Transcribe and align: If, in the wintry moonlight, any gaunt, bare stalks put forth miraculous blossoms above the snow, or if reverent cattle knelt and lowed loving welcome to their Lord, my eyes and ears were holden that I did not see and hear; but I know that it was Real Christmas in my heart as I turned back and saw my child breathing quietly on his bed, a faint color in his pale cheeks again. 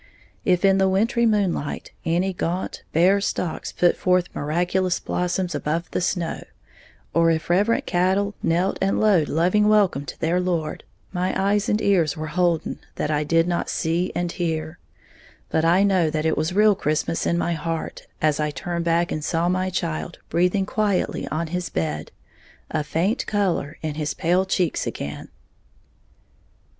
If, 0.45 0.65
in 0.65 0.79
the 0.79 0.89
wintry 0.89 1.27
moonlight, 1.27 1.91
any 2.05 2.33
gaunt, 2.33 2.81
bare 2.91 3.21
stalks 3.21 3.71
put 3.71 3.95
forth 3.95 4.33
miraculous 4.33 4.99
blossoms 4.99 5.53
above 5.53 5.91
the 5.91 6.01
snow, 6.01 6.41
or 7.13 7.29
if 7.29 7.51
reverent 7.51 7.85
cattle 7.85 8.33
knelt 8.41 8.79
and 8.81 8.99
lowed 8.99 9.29
loving 9.29 9.67
welcome 9.69 10.07
to 10.07 10.19
their 10.19 10.39
Lord, 10.39 10.83
my 11.13 11.39
eyes 11.39 11.69
and 11.69 11.79
ears 11.83 12.17
were 12.17 12.25
holden 12.33 12.79
that 12.95 13.11
I 13.11 13.23
did 13.23 13.47
not 13.47 13.69
see 13.69 14.11
and 14.15 14.31
hear; 14.31 14.79
but 15.49 15.63
I 15.63 15.83
know 15.83 16.09
that 16.09 16.25
it 16.25 16.35
was 16.35 16.51
Real 16.51 16.73
Christmas 16.73 17.27
in 17.27 17.37
my 17.37 17.53
heart 17.53 18.07
as 18.23 18.39
I 18.39 18.49
turned 18.49 18.85
back 18.85 19.11
and 19.11 19.23
saw 19.23 19.49
my 19.49 19.69
child 19.69 20.17
breathing 20.29 20.65
quietly 20.65 21.27
on 21.27 21.45
his 21.45 21.69
bed, 21.69 22.11
a 22.71 22.83
faint 22.83 23.27
color 23.27 23.77
in 23.83 23.93
his 23.93 24.15
pale 24.15 24.45
cheeks 24.47 24.87
again. 24.87 25.29